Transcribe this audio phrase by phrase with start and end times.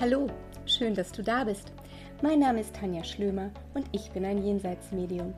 [0.00, 0.28] Hallo,
[0.64, 1.72] schön, dass du da bist.
[2.22, 5.34] Mein Name ist Tanja Schlömer und ich bin ein Jenseitsmedium.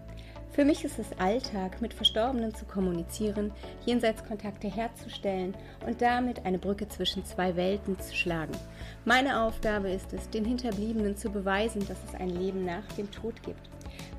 [0.50, 3.52] Für mich ist es Alltag, mit Verstorbenen zu kommunizieren,
[3.86, 5.54] Jenseitskontakte herzustellen
[5.86, 8.52] und damit eine Brücke zwischen zwei Welten zu schlagen.
[9.06, 13.42] Meine Aufgabe ist es, den Hinterbliebenen zu beweisen, dass es ein Leben nach dem Tod
[13.42, 13.70] gibt.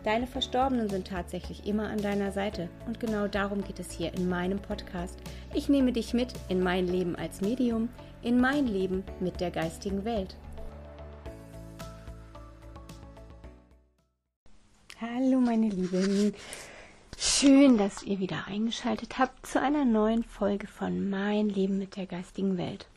[0.04, 4.28] Deine Verstorbenen sind tatsächlich immer an deiner Seite und genau darum geht es hier in
[4.28, 5.20] meinem Podcast.
[5.54, 7.90] Ich nehme dich mit in mein Leben als Medium,
[8.24, 10.36] in mein Leben mit der geistigen Welt.
[15.00, 16.36] Hallo meine Lieben,
[17.18, 22.06] schön, dass ihr wieder eingeschaltet habt zu einer neuen Folge von Mein Leben mit der
[22.06, 22.88] geistigen Welt.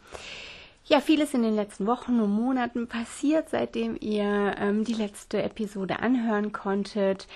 [0.87, 6.01] Ja, vieles in den letzten Wochen und Monaten passiert, seitdem ihr ähm, die letzte Episode
[6.01, 7.27] anhören konntet.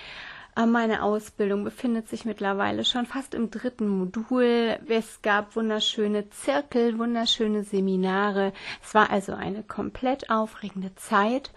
[0.59, 4.77] Äh, meine Ausbildung befindet sich mittlerweile schon fast im dritten Modul.
[4.87, 8.53] Es gab wunderschöne Zirkel, wunderschöne Seminare.
[8.83, 11.51] Es war also eine komplett aufregende Zeit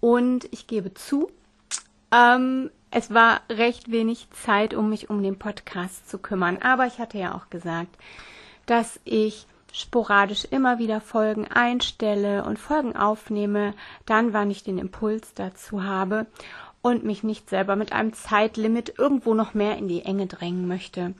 [0.00, 1.30] und ich gebe zu,
[2.12, 6.58] ähm, es war recht wenig Zeit, um mich um den Podcast zu kümmern.
[6.62, 7.96] Aber ich hatte ja auch gesagt,
[8.64, 13.74] dass ich sporadisch immer wieder Folgen einstelle und Folgen aufnehme,
[14.06, 16.26] dann wann ich den Impuls dazu habe
[16.86, 21.14] und mich nicht selber mit einem Zeitlimit irgendwo noch mehr in die Enge drängen möchte.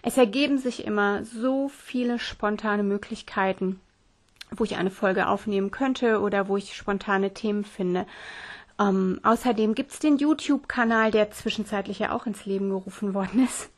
[0.00, 3.80] Es ergeben sich immer so viele spontane Möglichkeiten,
[4.52, 8.06] wo ich eine Folge aufnehmen könnte oder wo ich spontane Themen finde.
[8.78, 13.70] Ähm, außerdem gibt's den YouTube-Kanal, der zwischenzeitlich ja auch ins Leben gerufen worden ist.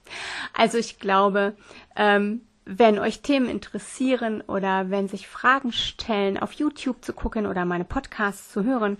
[0.52, 1.54] Also ich glaube,
[1.96, 7.64] ähm, wenn euch Themen interessieren oder wenn sich Fragen stellen, auf YouTube zu gucken oder
[7.64, 8.98] meine Podcasts zu hören,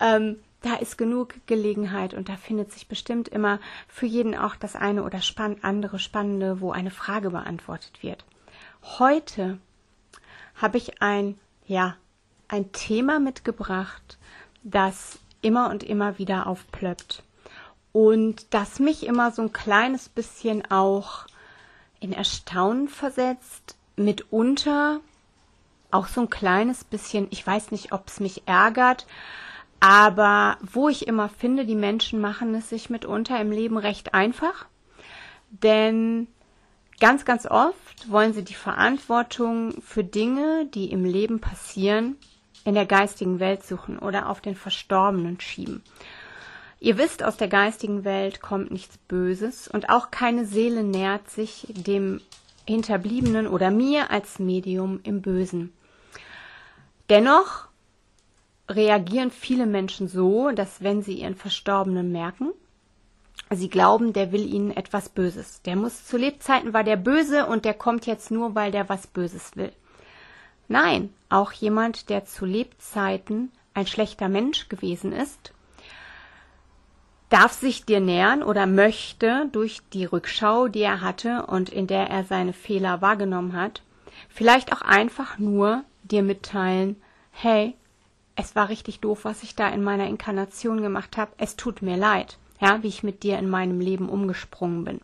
[0.00, 4.76] ähm, da ist genug Gelegenheit und da findet sich bestimmt immer für jeden auch das
[4.76, 8.24] eine oder spann andere Spannende, wo eine Frage beantwortet wird.
[8.98, 9.58] Heute
[10.54, 11.96] habe ich ein, ja,
[12.48, 14.18] ein Thema mitgebracht,
[14.62, 17.22] das immer und immer wieder aufplöppt
[17.92, 21.26] und das mich immer so ein kleines bisschen auch
[22.00, 25.00] in Erstaunen versetzt, mitunter
[25.90, 29.06] auch so ein kleines bisschen, ich weiß nicht, ob es mich ärgert,
[29.84, 34.64] aber wo ich immer finde, die Menschen machen es sich mitunter im Leben recht einfach,
[35.50, 36.26] denn
[37.00, 42.16] ganz, ganz oft wollen sie die Verantwortung für Dinge, die im Leben passieren,
[42.64, 45.82] in der geistigen Welt suchen oder auf den Verstorbenen schieben.
[46.80, 51.66] Ihr wisst, aus der geistigen Welt kommt nichts Böses und auch keine Seele nährt sich
[51.68, 52.22] dem
[52.66, 55.74] Hinterbliebenen oder mir als Medium im Bösen.
[57.10, 57.68] Dennoch
[58.68, 62.52] reagieren viele Menschen so, dass wenn sie ihren Verstorbenen merken,
[63.50, 65.62] sie glauben, der will ihnen etwas Böses.
[65.62, 69.06] Der muss zu Lebzeiten war der böse und der kommt jetzt nur, weil der was
[69.06, 69.72] Böses will.
[70.68, 75.52] Nein, auch jemand, der zu Lebzeiten ein schlechter Mensch gewesen ist,
[77.28, 82.08] darf sich dir nähern oder möchte durch die Rückschau, die er hatte und in der
[82.08, 83.82] er seine Fehler wahrgenommen hat,
[84.28, 86.96] vielleicht auch einfach nur dir mitteilen,
[87.30, 87.74] hey,
[88.36, 91.32] es war richtig doof, was ich da in meiner Inkarnation gemacht habe.
[91.38, 95.00] Es tut mir leid, ja, wie ich mit dir in meinem Leben umgesprungen bin.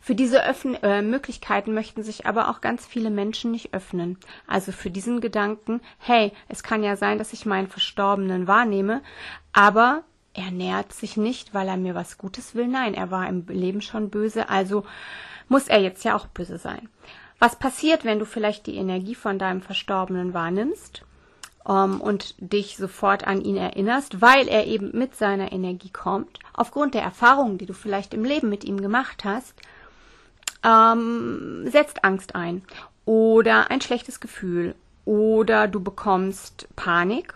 [0.00, 4.16] Für diese Öffn äh, Möglichkeiten möchten sich aber auch ganz viele Menschen nicht öffnen.
[4.46, 9.02] Also für diesen Gedanken, hey, es kann ja sein, dass ich meinen Verstorbenen wahrnehme,
[9.52, 10.04] aber
[10.34, 12.68] er nähert sich nicht, weil er mir was Gutes will.
[12.68, 14.84] Nein, er war im Leben schon böse, also
[15.48, 16.88] muss er jetzt ja auch böse sein.
[17.38, 21.04] Was passiert, wenn du vielleicht die Energie von deinem Verstorbenen wahrnimmst?
[21.68, 26.94] Ähm, und dich sofort an ihn erinnerst, weil er eben mit seiner Energie kommt, aufgrund
[26.94, 29.54] der Erfahrungen, die du vielleicht im Leben mit ihm gemacht hast,
[30.64, 32.62] ähm, setzt Angst ein
[33.04, 34.74] oder ein schlechtes Gefühl
[35.04, 37.34] oder du bekommst Panik.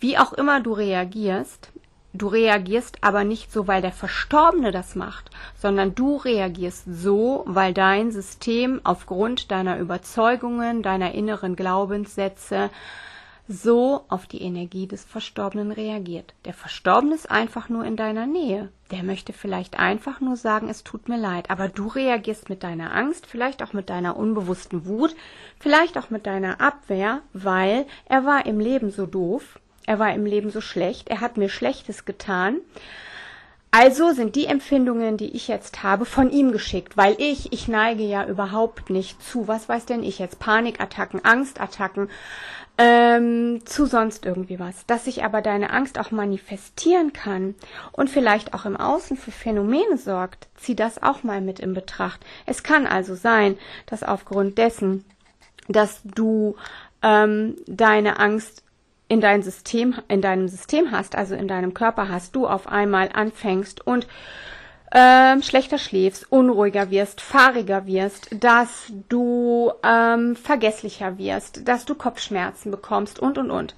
[0.00, 1.70] Wie auch immer du reagierst,
[2.12, 7.72] du reagierst aber nicht so, weil der Verstorbene das macht, sondern du reagierst so, weil
[7.72, 12.70] dein System aufgrund deiner Überzeugungen, deiner inneren Glaubenssätze,
[13.48, 16.34] so auf die Energie des Verstorbenen reagiert.
[16.44, 18.70] Der Verstorbene ist einfach nur in deiner Nähe.
[18.90, 22.94] Der möchte vielleicht einfach nur sagen, es tut mir leid, aber du reagierst mit deiner
[22.94, 25.14] Angst, vielleicht auch mit deiner unbewussten Wut,
[25.60, 30.26] vielleicht auch mit deiner Abwehr, weil er war im Leben so doof, er war im
[30.26, 32.58] Leben so schlecht, er hat mir Schlechtes getan.
[33.70, 38.04] Also sind die Empfindungen, die ich jetzt habe, von ihm geschickt, weil ich, ich neige
[38.04, 42.08] ja überhaupt nicht zu, was weiß denn ich jetzt, Panikattacken, Angstattacken,
[42.78, 44.86] ähm, zu sonst irgendwie was.
[44.86, 47.54] Dass sich aber deine Angst auch manifestieren kann
[47.92, 52.20] und vielleicht auch im Außen für Phänomene sorgt, zieh das auch mal mit in Betracht.
[52.44, 53.56] Es kann also sein,
[53.86, 55.04] dass aufgrund dessen,
[55.68, 56.56] dass du
[57.02, 58.62] ähm, deine Angst
[59.08, 63.10] in dein System, in deinem System hast, also in deinem Körper hast, du auf einmal
[63.12, 64.06] anfängst und
[64.98, 72.70] ähm, schlechter schläfst, unruhiger wirst, fahriger wirst, dass du ähm, vergesslicher wirst, dass du Kopfschmerzen
[72.70, 73.74] bekommst und und und.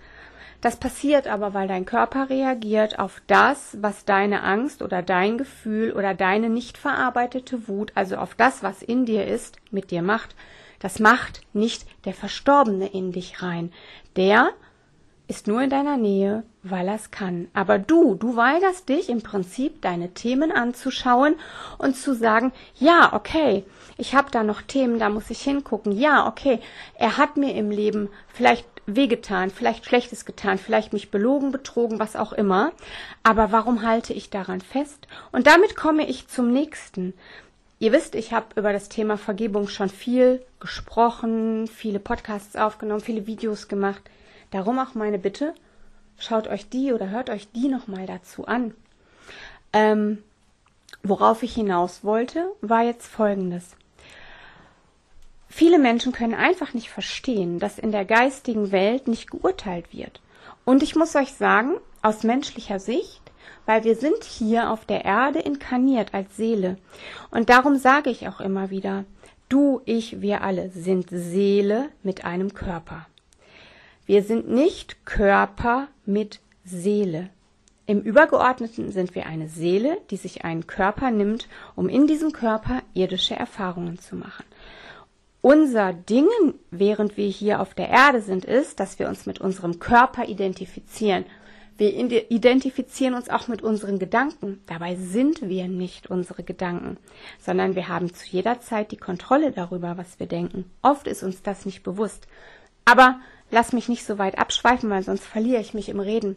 [0.61, 5.93] Das passiert aber, weil dein Körper reagiert auf das, was deine Angst oder dein Gefühl
[5.93, 10.37] oder deine nicht verarbeitete Wut, also auf das, was in dir ist, mit dir macht.
[10.79, 13.73] Das macht nicht der Verstorbene in dich rein.
[14.14, 14.50] Der
[15.28, 17.48] ist nur in deiner Nähe, weil er es kann.
[17.52, 21.36] Aber du, du weigerst dich im Prinzip, deine Themen anzuschauen
[21.76, 23.64] und zu sagen, ja, okay,
[23.98, 25.92] ich habe da noch Themen, da muss ich hingucken.
[25.92, 26.60] Ja, okay,
[26.94, 32.16] er hat mir im Leben vielleicht wehgetan, vielleicht Schlechtes getan, vielleicht mich belogen, betrogen, was
[32.16, 32.72] auch immer.
[33.22, 35.08] Aber warum halte ich daran fest?
[35.30, 37.12] Und damit komme ich zum nächsten.
[37.80, 43.26] Ihr wisst, ich habe über das Thema Vergebung schon viel gesprochen, viele Podcasts aufgenommen, viele
[43.26, 44.02] Videos gemacht.
[44.50, 45.55] Darum auch meine Bitte,
[46.19, 48.75] schaut euch die oder hört euch die nochmal dazu an.
[49.73, 50.19] Ähm,
[51.03, 53.77] worauf ich hinaus wollte, war jetzt Folgendes.
[55.49, 60.21] Viele Menschen können einfach nicht verstehen, dass in der geistigen Welt nicht geurteilt wird.
[60.65, 63.23] Und ich muss euch sagen, aus menschlicher Sicht,
[63.67, 66.77] weil wir sind hier auf der Erde inkarniert als Seele.
[67.31, 69.05] Und darum sage ich auch immer wieder,
[69.49, 73.06] du, ich, wir alle sind Seele mit einem Körper.
[74.08, 77.28] Wir sind nicht Körper mit Seele.
[77.84, 81.46] Im Übergeordneten sind wir eine Seele, die sich einen Körper nimmt,
[81.76, 84.46] um in diesem Körper irdische Erfahrungen zu machen.
[85.43, 86.26] Unser Ding,
[86.70, 91.26] während wir hier auf der Erde sind, ist, dass wir uns mit unserem Körper identifizieren.
[91.76, 91.93] Wir
[92.31, 94.62] identifizieren uns auch mit unseren Gedanken.
[94.64, 96.96] Dabei sind wir nicht unsere Gedanken,
[97.38, 100.64] sondern wir haben zu jeder Zeit die Kontrolle darüber, was wir denken.
[100.81, 102.26] Oft ist uns das nicht bewusst.
[102.87, 103.20] Aber
[103.50, 106.37] lass mich nicht so weit abschweifen, weil sonst verliere ich mich im Reden.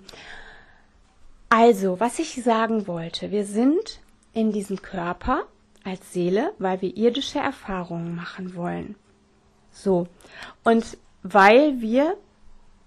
[1.50, 4.00] Also, was ich sagen wollte, wir sind
[4.34, 5.44] in diesem Körper
[5.84, 8.96] als Seele, weil wir irdische Erfahrungen machen wollen.
[9.72, 10.08] So.
[10.64, 12.16] Und weil wir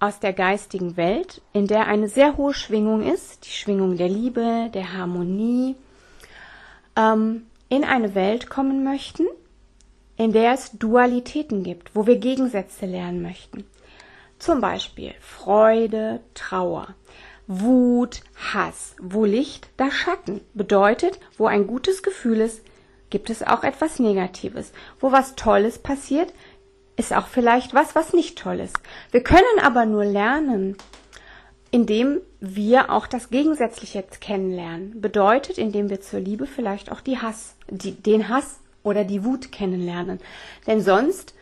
[0.00, 4.71] aus der geistigen Welt, in der eine sehr hohe Schwingung ist, die Schwingung der Liebe,
[4.73, 5.76] der Harmonie,
[6.97, 9.26] ähm, in eine Welt kommen möchten,
[10.17, 13.65] in der es Dualitäten gibt, wo wir Gegensätze lernen möchten.
[14.38, 16.94] Zum Beispiel Freude, Trauer,
[17.46, 18.20] Wut,
[18.52, 18.96] Hass.
[19.00, 20.40] Wo Licht, da Schatten.
[20.54, 22.62] Bedeutet, wo ein gutes Gefühl ist,
[23.10, 24.72] gibt es auch etwas Negatives.
[24.98, 26.32] Wo was Tolles passiert,
[26.96, 28.76] ist auch vielleicht was, was nicht toll ist.
[29.10, 30.76] Wir können aber nur lernen,
[31.70, 35.00] indem wir auch das Gegensätzliche kennenlernen.
[35.00, 39.50] Bedeutet, indem wir zur Liebe vielleicht auch die Hass, die, den Hass oder die Wut
[39.50, 40.20] kennenlernen.
[40.66, 41.34] Denn sonst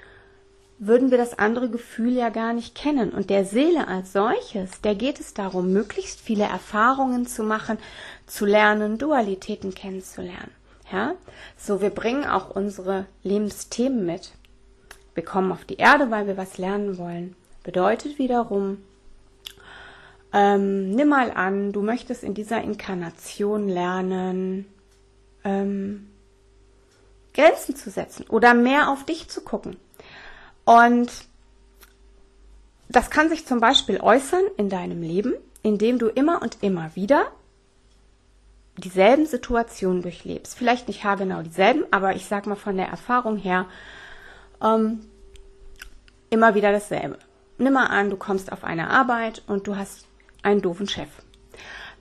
[0.85, 3.11] würden wir das andere Gefühl ja gar nicht kennen.
[3.11, 7.79] Und der Seele als solches, der geht es darum, möglichst viele Erfahrungen zu machen,
[8.27, 10.51] zu lernen, Dualitäten kennenzulernen.
[10.91, 11.15] Ja,
[11.57, 14.33] so wir bringen auch unsere Lebensthemen mit.
[15.15, 17.37] Wir kommen auf die Erde, weil wir was lernen wollen.
[17.63, 18.79] Bedeutet wiederum,
[20.33, 24.67] ähm, nimm mal an, du möchtest in dieser Inkarnation lernen,
[25.45, 26.09] ähm,
[27.35, 29.77] Grenzen zu setzen oder mehr auf dich zu gucken.
[30.65, 31.11] Und
[32.89, 37.27] das kann sich zum Beispiel äußern in deinem Leben, indem du immer und immer wieder
[38.77, 40.57] dieselben Situationen durchlebst.
[40.57, 43.67] Vielleicht nicht haargenau dieselben, aber ich sag mal von der Erfahrung her
[44.63, 45.01] ähm,
[46.31, 47.19] immer wieder dasselbe.
[47.59, 50.07] Nimm mal an, du kommst auf eine Arbeit und du hast
[50.43, 51.09] einen doofen Chef.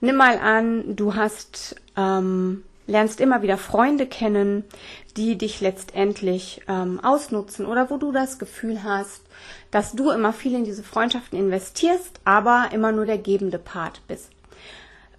[0.00, 4.64] Nimm mal an, du hast ähm, lernst immer wieder Freunde kennen,
[5.16, 9.22] die dich letztendlich ähm, ausnutzen oder wo du das Gefühl hast,
[9.70, 14.30] dass du immer viel in diese Freundschaften investierst, aber immer nur der gebende Part bist.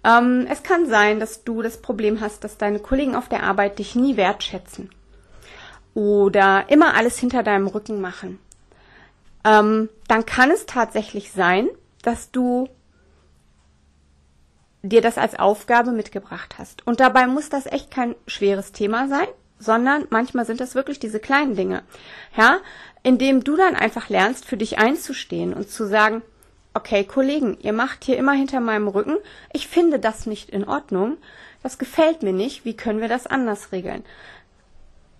[0.04, 3.78] Ähm, es kann sein, dass du das Problem hast, dass deine Kollegen auf der Arbeit
[3.78, 4.90] dich nie wertschätzen
[5.94, 8.38] oder immer alles hinter deinem Rücken machen.
[9.44, 11.68] Ähm, dann kann es tatsächlich sein,
[12.02, 12.68] dass du
[14.88, 16.86] dir das als Aufgabe mitgebracht hast.
[16.86, 19.26] Und dabei muss das echt kein schweres Thema sein,
[19.58, 21.82] sondern manchmal sind das wirklich diese kleinen Dinge.
[22.36, 22.58] Ja,
[23.02, 26.22] indem du dann einfach lernst, für dich einzustehen und zu sagen,
[26.74, 29.16] okay, Kollegen, ihr macht hier immer hinter meinem Rücken,
[29.52, 31.16] ich finde das nicht in Ordnung,
[31.62, 34.04] das gefällt mir nicht, wie können wir das anders regeln?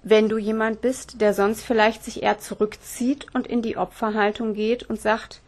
[0.02, 4.83] Wenn du jemand bist, der sonst vielleicht sich eher zurückzieht und in die Opferhaltung geht
[4.83, 5.40] und sagt,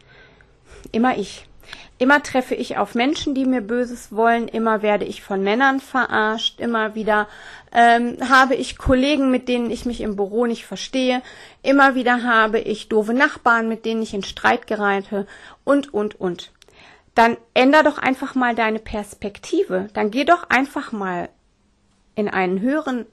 [0.91, 1.47] immer ich,
[1.97, 4.47] Immer treffe ich auf Menschen, die mir Böses wollen.
[4.47, 6.59] Immer werde ich von Männern verarscht.
[6.59, 7.27] Immer wieder
[7.71, 11.21] ähm, habe ich Kollegen, mit denen ich mich im Büro nicht verstehe.
[11.63, 15.25] Immer wieder habe ich doofe Nachbarn, mit denen ich in Streit gereite.
[15.63, 16.51] Und, und, und.
[17.15, 19.87] dann änder doch einfach mal deine Perspektive.
[19.93, 21.29] Dann geh doch einfach mal
[22.13, 23.05] in einen höheren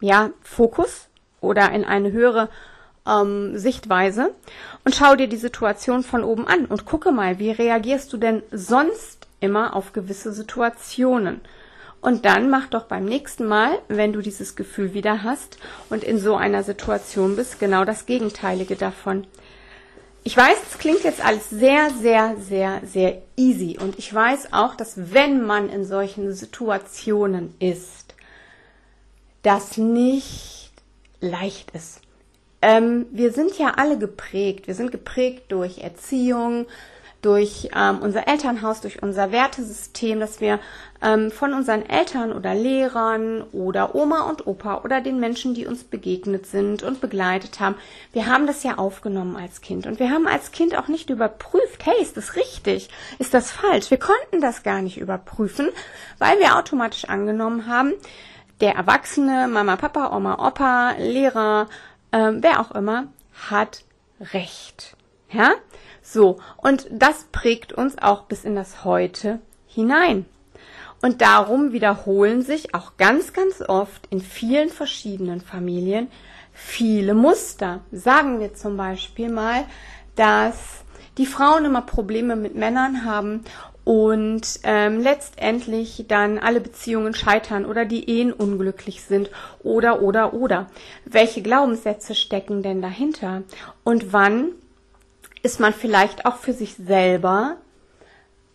[0.00, 1.08] ja, Fokus
[1.40, 2.48] oder in eine höhere
[3.10, 4.30] ähm, Sichtweise
[4.84, 8.42] und schau dir die Situation von oben an und gucke mal, wie reagierst du denn
[8.52, 11.40] sonst immer auf gewisse Situationen?
[12.00, 15.58] Und dann mach doch beim nächsten Mal, wenn du dieses Gefühl wieder hast
[15.90, 19.26] und in so einer Situation bist, genau das Gegenteilige davon.
[20.22, 23.78] Ich weiß, es klingt jetzt alles sehr, sehr, sehr, sehr easy.
[23.78, 28.14] Und ich weiß auch, dass wenn man in solchen Situationen ist,
[29.42, 30.72] das nicht
[31.20, 32.00] leicht ist.
[32.62, 34.66] Ähm, wir sind ja alle geprägt.
[34.66, 36.66] Wir sind geprägt durch Erziehung,
[37.22, 40.58] durch ähm, unser Elternhaus, durch unser Wertesystem, dass wir
[41.02, 45.84] ähm, von unseren Eltern oder Lehrern oder Oma und Opa oder den Menschen, die uns
[45.84, 47.74] begegnet sind und begleitet haben,
[48.12, 49.86] wir haben das ja aufgenommen als Kind.
[49.86, 52.88] Und wir haben als Kind auch nicht überprüft, hey, ist das richtig?
[53.18, 53.90] Ist das falsch?
[53.90, 55.68] Wir konnten das gar nicht überprüfen,
[56.18, 57.92] weil wir automatisch angenommen haben,
[58.60, 61.66] der Erwachsene, Mama, Papa, Oma, Opa, Lehrer,
[62.12, 63.08] ähm, wer auch immer,
[63.48, 63.84] hat
[64.20, 64.96] Recht.
[65.30, 65.52] Ja?
[66.02, 66.38] So.
[66.56, 70.26] Und das prägt uns auch bis in das Heute hinein.
[71.02, 76.08] Und darum wiederholen sich auch ganz, ganz oft in vielen verschiedenen Familien
[76.52, 77.80] viele Muster.
[77.90, 79.64] Sagen wir zum Beispiel mal,
[80.14, 80.84] dass
[81.16, 83.44] die Frauen immer Probleme mit Männern haben
[83.90, 89.30] und ähm, letztendlich dann alle Beziehungen scheitern oder die Ehen unglücklich sind
[89.64, 90.68] oder oder oder.
[91.04, 93.42] Welche Glaubenssätze stecken denn dahinter?
[93.82, 94.50] Und wann
[95.42, 97.56] ist man vielleicht auch für sich selber,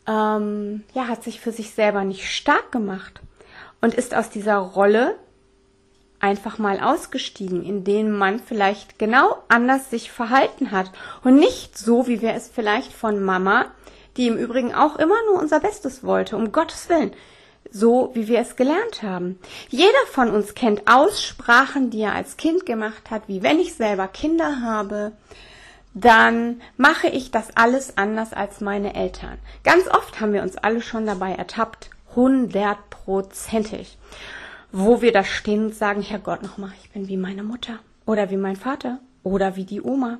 [0.08, 3.20] ähm, ja, hat sich für sich selber nicht stark gemacht
[3.82, 5.16] und ist aus dieser Rolle
[6.22, 10.92] einfach mal ausgestiegen, in denen man vielleicht genau anders sich verhalten hat
[11.26, 13.66] und nicht so, wie wir es vielleicht von Mama,
[14.18, 17.12] die im Übrigen auch immer nur unser Bestes wollte, um Gottes Willen,
[17.72, 19.40] so wie wir es gelernt haben.
[19.70, 24.08] Jeder von uns kennt Aussprachen, die er als Kind gemacht hat, wie wenn ich selber
[24.08, 25.12] Kinder habe,
[25.94, 29.38] dann mache ich das alles anders als meine Eltern.
[29.64, 33.98] Ganz oft haben wir uns alle schon dabei ertappt, hundertprozentig,
[34.72, 38.30] wo wir da stehen und sagen, Herr Gott, nochmal, ich bin wie meine Mutter oder
[38.30, 40.20] wie mein Vater oder wie die Oma.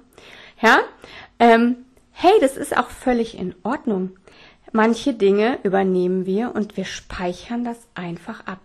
[0.62, 0.80] Ja,
[1.40, 1.86] ähm,
[2.16, 4.12] hey, das ist auch völlig in Ordnung.
[4.72, 8.60] Manche Dinge übernehmen wir und wir speichern das einfach ab.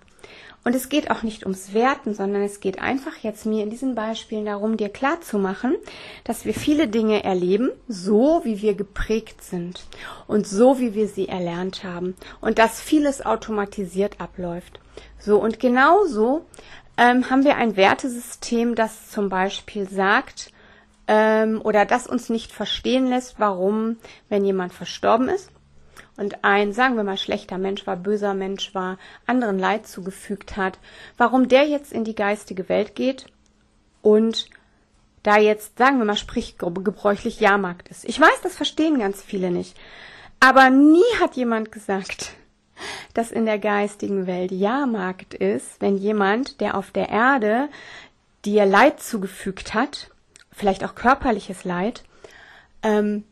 [0.62, 3.95] Und es geht auch nicht ums Werten, sondern es geht einfach jetzt mir in diesen
[3.95, 5.75] Beispielen darum, dir klar zu machen,
[6.23, 9.85] dass wir viele Dinge erleben, so wie wir geprägt sind
[10.26, 14.80] und so wie wir sie erlernt haben und dass vieles automatisiert abläuft.
[15.19, 16.45] So und genauso
[16.99, 20.52] ähm, haben wir ein Wertesystem, das zum Beispiel sagt
[21.11, 23.97] ähm, oder das uns nicht verstehen lässt, warum,
[24.29, 25.50] wenn jemand verstorben ist,
[26.17, 30.79] und ein, sagen wir mal, schlechter Mensch war, böser Mensch war, anderen Leid zugefügt hat,
[31.17, 33.26] warum der jetzt in die geistige Welt geht
[34.02, 34.50] und
[35.25, 38.05] da jetzt, sagen wir mal, sprich gebräuchlich Jahrmarkt ist.
[38.05, 39.76] Ich weiß, das verstehen ganz viele nicht.
[40.38, 42.35] Aber nie hat jemand gesagt,
[43.14, 47.69] dass in der geistigen Welt Jahrmarkt ist, wenn jemand, der auf der Erde
[48.45, 50.10] dir Leid zugefügt hat,
[50.61, 52.05] vielleicht auch körperliches Leid,
[52.85, 53.25] ähm,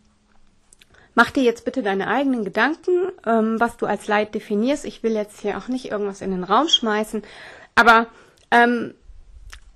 [1.19, 4.85] Mach dir jetzt bitte deine eigenen Gedanken, ähm, was du als Leid definierst.
[4.85, 7.25] Ich will jetzt hier auch nicht irgendwas in den Raum schmeißen,
[7.75, 8.07] aber
[8.53, 8.95] ähm,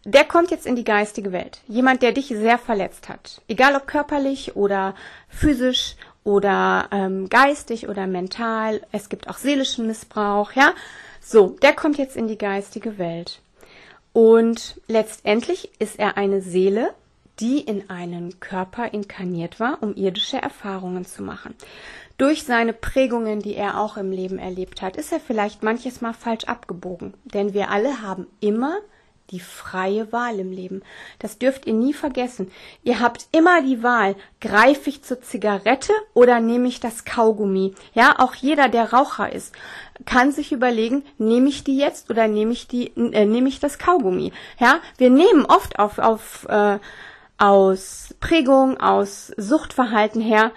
[0.05, 1.59] der kommt jetzt in die geistige Welt.
[1.67, 4.95] Jemand, der dich sehr verletzt hat, egal ob körperlich oder
[5.29, 8.81] physisch oder ähm, geistig oder mental.
[8.93, 10.75] Es gibt auch seelischen Missbrauch, ja.
[11.21, 13.41] So, der kommt jetzt in die geistige Welt.
[14.13, 16.95] Und letztendlich ist er eine Seele,
[17.43, 21.55] die in einen Körper inkarniert war, um irdische Erfahrungen zu machen.
[22.17, 26.13] Durch seine Prägungen, die er auch im Leben erlebt hat, ist er vielleicht manches Mal
[26.13, 27.15] falsch abgebogen.
[27.25, 28.79] Denn wir alle haben immer
[29.31, 30.83] die freie Wahl im Leben.
[31.19, 32.53] Das dürft ihr nie vergessen.
[32.85, 37.75] Ihr habt immer die Wahl, greife ich zur Zigarette oder nehme ich das Kaugummi?
[37.95, 39.53] Ja, auch jeder, der Raucher ist,
[40.05, 43.79] kann sich überlegen, nehme ich die jetzt oder nehme ich die, äh, nehme ich das
[43.79, 44.33] Kaugummi?
[44.61, 46.79] Ja, wir nehmen oft auf, auf, äh,
[47.43, 50.53] aus Prägung, aus Suchtverhalten her,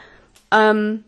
[0.52, 1.04] ähm,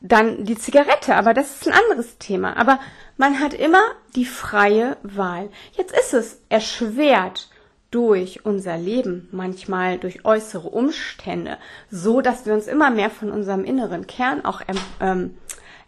[0.00, 2.56] dann die Zigarette, aber das ist ein anderes Thema.
[2.56, 2.80] Aber
[3.16, 3.82] man hat immer
[4.16, 5.50] die freie Wahl.
[5.76, 7.48] Jetzt ist es erschwert
[7.92, 11.56] durch unser Leben, manchmal durch äußere Umstände,
[11.88, 14.62] so dass wir uns immer mehr von unserem inneren Kern auch
[14.98, 15.38] ähm,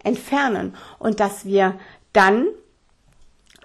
[0.04, 1.80] entfernen und dass wir
[2.12, 2.46] dann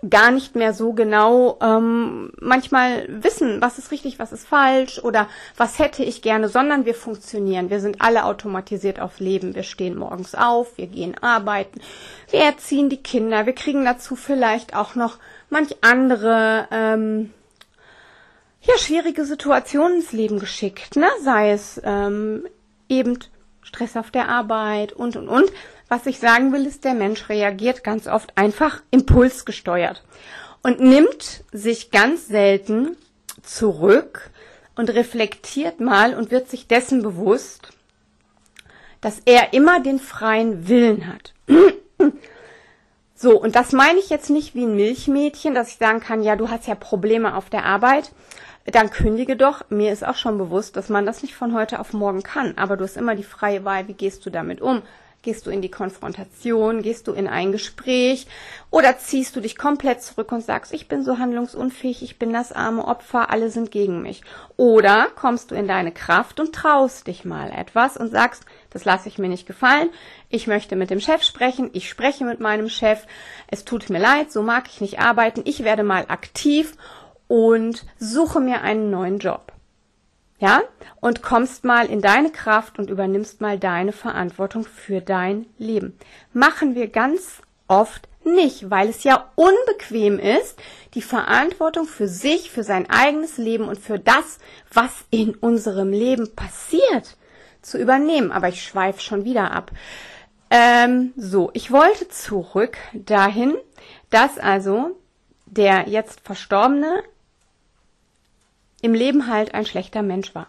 [0.08, 5.28] gar nicht mehr so genau ähm, manchmal wissen, was ist richtig, was ist falsch oder
[5.56, 7.70] was hätte ich gerne, sondern wir funktionieren.
[7.70, 9.56] Wir sind alle automatisiert auf Leben.
[9.56, 11.82] Wir stehen morgens auf, wir gehen arbeiten,
[12.30, 15.18] wir erziehen die Kinder, wir kriegen dazu vielleicht auch noch
[15.50, 17.34] manch andere ähm,
[18.62, 21.08] ja, schwierige Situationen ins Leben geschickt, ne?
[21.24, 22.46] Sei es ähm,
[22.90, 23.18] eben
[23.62, 25.52] Stress auf der Arbeit und und und.
[25.90, 30.04] Was ich sagen will, ist, der Mensch reagiert ganz oft einfach impulsgesteuert
[30.62, 32.98] und nimmt sich ganz selten
[33.42, 34.30] zurück
[34.76, 37.70] und reflektiert mal und wird sich dessen bewusst,
[39.02, 41.34] dass er immer den freien Willen hat.
[43.20, 46.36] So, und das meine ich jetzt nicht wie ein Milchmädchen, dass ich sagen kann, ja,
[46.36, 48.12] du hast ja Probleme auf der Arbeit,
[48.66, 49.64] dann kündige doch.
[49.72, 52.78] Mir ist auch schon bewusst, dass man das nicht von heute auf morgen kann, aber
[52.78, 54.84] du hast immer die freie Wahl, wie gehst du damit um?
[55.28, 56.82] Gehst du in die Konfrontation?
[56.82, 58.28] Gehst du in ein Gespräch?
[58.72, 62.54] Oder ziehst du dich komplett zurück und sagst, ich bin so handlungsunfähig, ich bin das
[62.54, 64.22] arme Opfer, alle sind gegen mich?
[64.56, 69.10] Oder kommst du in deine Kraft und traust dich mal etwas und sagst, das lasse
[69.10, 69.90] ich mir nicht gefallen,
[70.30, 73.06] ich möchte mit dem Chef sprechen, ich spreche mit meinem Chef,
[73.50, 76.78] es tut mir leid, so mag ich nicht arbeiten, ich werde mal aktiv
[77.28, 79.52] und suche mir einen neuen Job
[80.40, 80.62] ja,
[81.00, 85.98] und kommst mal in deine Kraft und übernimmst mal deine Verantwortung für dein Leben.
[86.34, 90.60] Machen wir ganz oft nicht, weil es ja unbequem ist,
[90.94, 94.40] die Verantwortung für sich, für sein eigenes Leben und für das,
[94.72, 97.18] was in unserem Leben passiert,
[97.62, 98.32] zu übernehmen.
[98.32, 99.72] Aber ich schweife schon wieder ab.
[100.50, 103.56] Ähm, so, ich wollte zurück dahin,
[104.10, 104.98] dass also
[105.46, 107.04] der jetzt Verstorbene
[108.82, 110.48] im Leben halt ein schlechter Mensch war.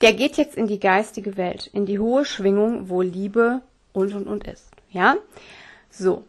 [0.00, 4.26] Der geht jetzt in die geistige Welt, in die hohe Schwingung, wo Liebe und und
[4.26, 4.70] und ist.
[4.90, 5.16] Ja?
[5.90, 6.24] So.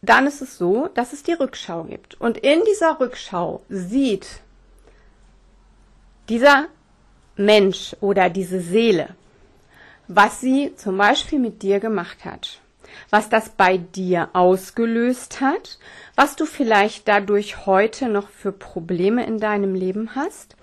[0.00, 2.20] Dann ist es so, dass es die Rückschau gibt.
[2.20, 4.40] Und in dieser Rückschau sieht
[6.28, 6.66] dieser
[7.36, 9.16] Mensch oder diese Seele,
[10.06, 12.60] was sie zum Beispiel mit dir gemacht hat
[13.10, 15.78] was das bei dir ausgelöst hat,
[16.14, 20.56] was du vielleicht dadurch heute noch für Probleme in deinem Leben hast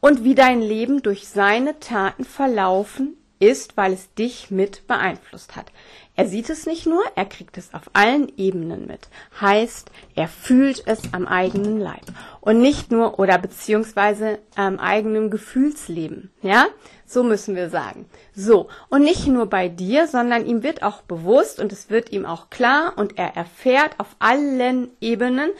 [0.00, 5.66] und wie dein Leben durch seine Taten verlaufen ist, weil es dich mit beeinflusst hat.
[6.16, 9.08] Er sieht es nicht nur, er kriegt es auf allen Ebenen mit.
[9.40, 12.04] Heißt, er fühlt es am eigenen Leib.
[12.40, 16.30] Und nicht nur oder beziehungsweise am eigenen Gefühlsleben.
[16.40, 16.66] Ja?
[17.04, 18.06] So müssen wir sagen.
[18.32, 18.68] So.
[18.90, 22.48] Und nicht nur bei dir, sondern ihm wird auch bewusst und es wird ihm auch
[22.48, 25.50] klar und er erfährt auf allen Ebenen,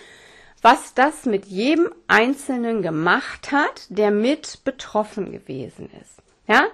[0.63, 6.23] was das mit jedem Einzelnen gemacht hat, der mit betroffen gewesen ist.
[6.47, 6.69] Ja?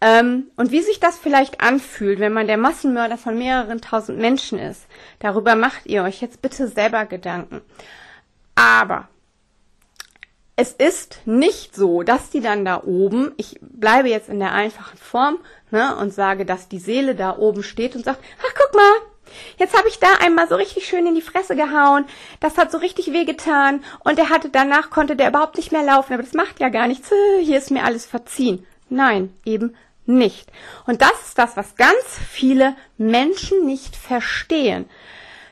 [0.00, 4.58] Ähm, und wie sich das vielleicht anfühlt, wenn man der Massenmörder von mehreren tausend Menschen
[4.58, 4.86] ist,
[5.18, 7.62] darüber macht ihr euch jetzt bitte selber Gedanken.
[8.54, 9.08] Aber
[10.54, 14.98] es ist nicht so, dass die dann da oben, ich bleibe jetzt in der einfachen
[14.98, 15.38] Form
[15.70, 18.92] ne, und sage, dass die Seele da oben steht und sagt, ach guck mal,
[19.58, 22.06] Jetzt habe ich da einmal so richtig schön in die Fresse gehauen.
[22.40, 23.84] Das hat so richtig wehgetan.
[24.00, 26.14] Und er hatte danach konnte der überhaupt nicht mehr laufen.
[26.14, 27.12] Aber das macht ja gar nichts.
[27.40, 28.66] Hier ist mir alles verziehen.
[28.88, 29.76] Nein, eben
[30.08, 30.50] nicht.
[30.86, 34.86] Und das ist das, was ganz viele Menschen nicht verstehen.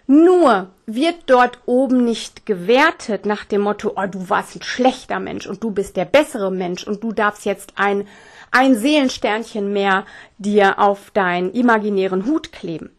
[0.09, 5.47] Nur wird dort oben nicht gewertet nach dem Motto, oh, du warst ein schlechter Mensch
[5.47, 8.07] und du bist der bessere Mensch und du darfst jetzt ein,
[8.53, 10.07] ein Seelensternchen mehr
[10.39, 12.91] dir auf deinen imaginären Hut kleben.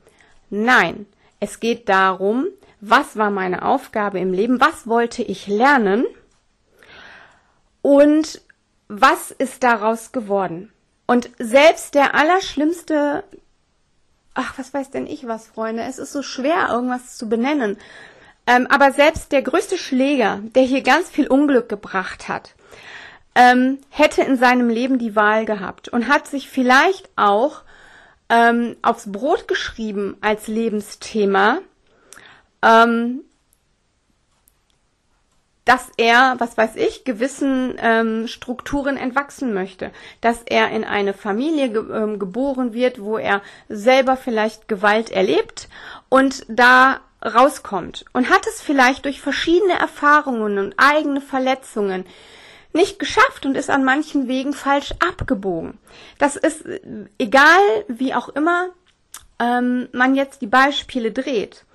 [0.50, 1.06] Nein,
[1.40, 2.48] es geht darum,
[2.82, 6.06] was war meine Aufgabe im Leben, was wollte ich lernen
[7.82, 8.42] und
[8.90, 10.72] was ist daraus geworden.
[11.08, 13.24] Und selbst der allerschlimmste,
[14.34, 17.78] ach, was weiß denn ich was, Freunde, es ist so schwer, irgendwas zu benennen.
[18.46, 22.54] Ähm, aber selbst der größte Schläger, der hier ganz viel Unglück gebracht hat,
[23.36, 27.62] ähm, hätte in seinem Leben die Wahl gehabt und hat sich vielleicht auch
[28.30, 31.60] ähm, aufs Brot geschrieben als Lebensthema,
[32.62, 33.22] ähm,
[35.68, 41.70] dass er, was weiß ich, gewissen ähm, Strukturen entwachsen möchte, dass er in eine Familie
[41.70, 45.68] ge ähm, geboren wird, wo er selber vielleicht Gewalt erlebt
[46.08, 52.06] und da rauskommt und hat es vielleicht durch verschiedene Erfahrungen und eigene Verletzungen
[52.72, 55.78] nicht geschafft und ist an manchen Wegen falsch abgebogen.
[56.18, 56.80] Das ist äh,
[57.18, 58.70] egal, wie auch immer
[59.40, 61.66] ähm, man jetzt die Beispiele dreht.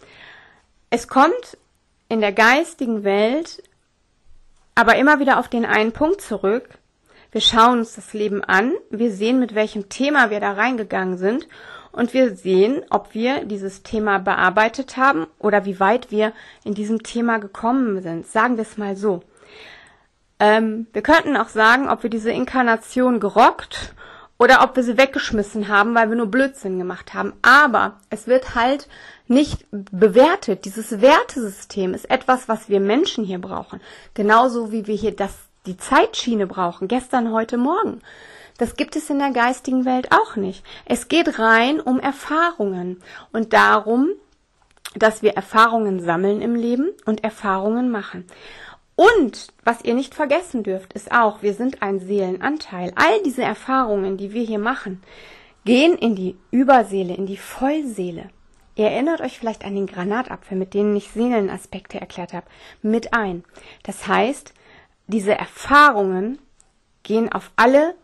[0.89, 1.59] Es kommt
[2.09, 3.63] in der geistigen Welt
[4.75, 6.69] aber immer wieder auf den einen Punkt zurück.
[7.31, 11.49] Wir schauen uns das Leben an, wir sehen, mit welchem Thema wir da reingegangen sind
[11.93, 16.33] und wir sehen, ob wir dieses Thema bearbeitet haben oder wie weit wir
[16.65, 18.27] in diesem Thema gekommen sind.
[18.27, 19.23] Sagen wir es mal so.
[20.41, 23.95] Ähm, wir könnten auch sagen, ob wir diese Inkarnation gerockt
[24.39, 27.35] oder ob wir sie weggeschmissen haben, weil wir nur Blödsinn gemacht haben.
[27.43, 28.89] Aber es wird halt
[29.29, 30.65] nicht bewertet.
[30.65, 33.81] Dieses Wertesystem ist etwas, was wir Menschen hier brauchen.
[34.15, 35.35] Genauso wie wir hier das,
[35.67, 36.89] die Zeitschiene brauchen.
[36.89, 38.01] Gestern, heute, morgen.
[38.59, 40.65] Das gibt es in der geistigen Welt auch nicht.
[40.85, 44.11] Es geht rein um Erfahrungen und darum,
[44.95, 48.27] dass wir Erfahrungen sammeln im Leben und Erfahrungen machen.
[48.95, 52.93] Und was ihr nicht vergessen dürft, ist auch, wir sind ein Seelenanteil.
[52.95, 55.03] All diese Erfahrungen, die wir hier machen,
[55.65, 58.29] gehen in die Überseele, in die Vollseele.
[58.75, 62.47] Ihr erinnert euch vielleicht an den Granatapfel, mit denen ich Seelenaspekte erklärt habe,
[62.81, 63.45] mit ein.
[63.83, 64.55] Das heißt,
[65.07, 66.39] diese Erfahrungen
[67.03, 67.95] gehen auf alle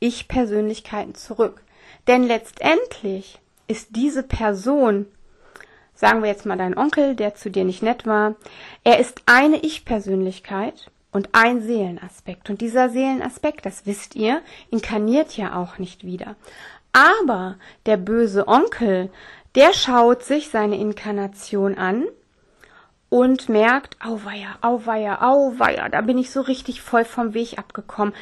[0.00, 1.62] Ich-Persönlichkeiten zurück.
[2.06, 5.06] Denn letztendlich ist diese Person
[6.02, 8.34] sagen wir jetzt mal dein Onkel, der zu dir nicht nett war,
[8.82, 12.50] er ist eine Ich-Persönlichkeit und ein Seelenaspekt.
[12.50, 16.34] Und dieser Seelenaspekt, das wisst ihr, inkarniert ja auch nicht wieder.
[16.92, 17.56] Aber
[17.86, 19.10] der böse Onkel,
[19.54, 22.04] der schaut sich seine Inkarnation an
[23.08, 28.14] und merkt, auweia, auweia, auweia, da bin ich so richtig voll vom Weg abgekommen.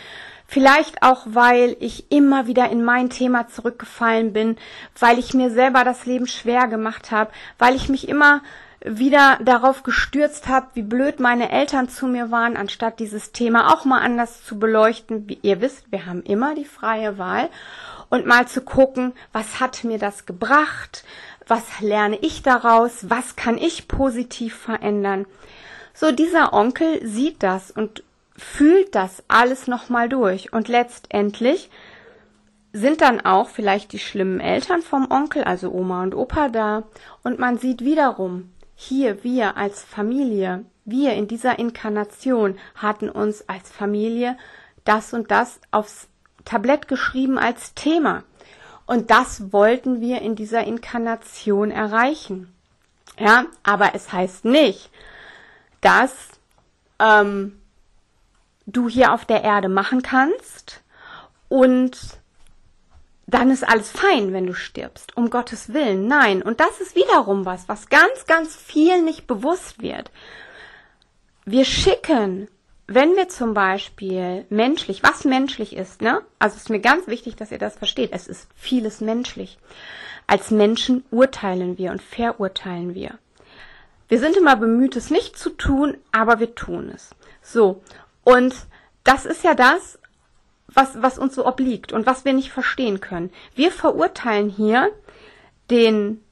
[0.48, 4.56] Vielleicht auch, weil ich immer wieder in mein Thema zurückgefallen bin,
[4.98, 8.42] weil ich mir selber das Leben schwer gemacht habe, weil ich mich immer
[8.84, 13.84] wieder darauf gestürzt habe, wie blöd meine Eltern zu mir waren, anstatt dieses Thema auch
[13.84, 15.28] mal anders zu beleuchten.
[15.28, 17.48] Wie ihr wisst, wir haben immer die freie Wahl
[18.10, 21.04] und mal zu gucken, was hat mir das gebracht,
[21.46, 25.26] was lerne ich daraus, was kann ich positiv verändern.
[25.94, 28.02] So dieser Onkel sieht das und
[28.36, 31.70] fühlt das alles nochmal durch und letztendlich
[32.72, 36.84] sind dann auch vielleicht die schlimmen Eltern vom Onkel, also Oma und Opa da
[37.22, 43.70] und man sieht wiederum, hier wir als Familie, wir in dieser Inkarnation hatten uns als
[43.70, 44.38] Familie
[44.84, 46.08] das und das aufs
[46.44, 48.24] Tablett geschrieben als Thema.
[48.86, 52.52] Und das wollten wir in dieser Inkarnation erreichen.
[53.18, 54.90] Ja, aber es heißt nicht,
[55.80, 56.12] dass
[56.98, 57.60] ähm,
[58.66, 60.82] du hier auf der Erde machen kannst
[61.48, 61.98] und
[63.26, 65.16] dann ist alles fein, wenn du stirbst.
[65.16, 66.08] Um Gottes Willen.
[66.08, 66.42] Nein.
[66.42, 70.10] Und das ist wiederum was, was ganz, ganz viel nicht bewusst wird.
[71.44, 72.48] Wir schicken,
[72.92, 76.22] wenn wir zum Beispiel menschlich, was menschlich ist, ne?
[76.40, 78.10] Also ist mir ganz wichtig, dass ihr das versteht.
[78.12, 79.58] Es ist vieles menschlich.
[80.26, 83.16] Als Menschen urteilen wir und verurteilen wir.
[84.08, 87.10] Wir sind immer bemüht, es nicht zu tun, aber wir tun es.
[87.42, 87.80] So.
[88.24, 88.56] Und
[89.04, 90.00] das ist ja das,
[90.66, 93.30] was, was uns so obliegt und was wir nicht verstehen können.
[93.54, 94.90] Wir verurteilen hier
[95.70, 96.24] den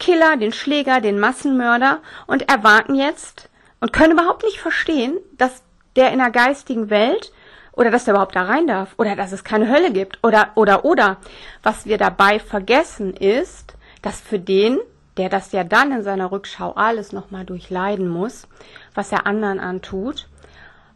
[0.00, 5.62] Killer, den Schläger, den Massenmörder und erwarten jetzt und können überhaupt nicht verstehen, dass
[5.96, 7.32] der in der geistigen Welt
[7.72, 10.84] oder dass der überhaupt da rein darf oder dass es keine Hölle gibt oder oder
[10.84, 11.18] oder.
[11.62, 14.78] Was wir dabei vergessen ist, dass für den,
[15.16, 18.48] der das ja dann in seiner Rückschau alles nochmal durchleiden muss,
[18.94, 20.28] was er anderen antut,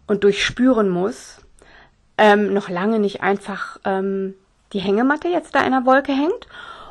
[0.06, 1.40] und durchspüren muss,
[2.18, 4.34] ähm, noch lange nicht einfach ähm,
[4.72, 6.46] die Hängematte jetzt da in der Wolke hängt.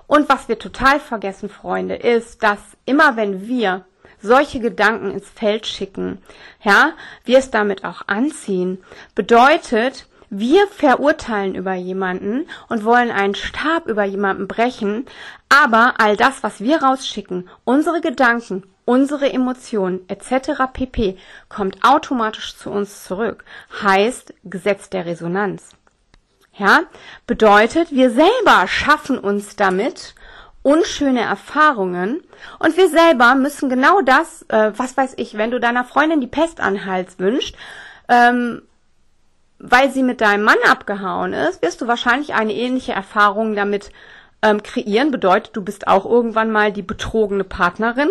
[0.08, 3.86] Und was wir total vergessen, Freunde, ist, dass immer wenn wir
[4.24, 6.18] solche Gedanken ins Feld schicken,
[6.64, 6.94] ja,
[7.26, 8.84] wir es damit auch anziehen,
[9.14, 15.06] bedeutet, wir verurteilen über jemanden und wollen einen Stab über jemanden brechen,
[15.48, 20.64] aber all das, was wir rausschicken, unsere Gedanken, unsere Emotionen etc.
[20.74, 21.18] pp.
[21.50, 23.46] kommt automatisch zu uns zurück.
[23.84, 25.70] Heißt Gesetz der Resonanz.
[26.56, 26.82] Ja,
[27.26, 30.16] bedeutet, wir selber schaffen uns damit
[30.64, 32.24] unschöne Erfahrungen
[32.60, 36.28] und wir selber müssen genau das, äh, was weiß ich, wenn du deiner Freundin die
[36.28, 37.56] Pest an Hals wünscht,
[38.08, 38.64] ähm,
[39.60, 43.92] weil sie mit deinem Mann abgehauen ist, wirst du wahrscheinlich eine ähnliche Erfahrung damit
[44.42, 45.12] ähm, kreieren.
[45.12, 48.10] Bedeutet, du bist auch irgendwann mal die betrogene Partnerin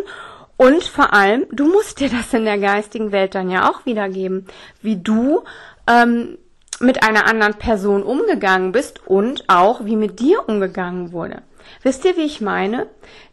[0.57, 4.47] und vor allem, du musst dir das in der geistigen Welt dann ja auch wiedergeben,
[4.81, 5.43] wie du
[5.89, 6.39] ähm,
[6.81, 11.43] mit einer anderen Person umgegangen bist und auch wie mit dir umgegangen wurde.
[11.83, 12.87] Wisst ihr, wie ich meine?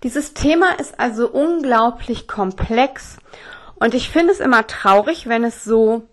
[0.03, 3.17] Dieses Thema ist also unglaublich komplex
[3.79, 6.03] und ich finde es immer traurig, wenn es so,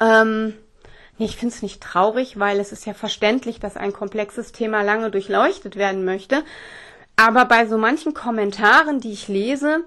[0.00, 0.54] ähm,
[1.18, 4.82] nee, ich finde es nicht traurig, weil es ist ja verständlich, dass ein komplexes Thema
[4.82, 6.44] lange durchleuchtet werden möchte.
[7.16, 9.84] Aber bei so manchen Kommentaren, die ich lese,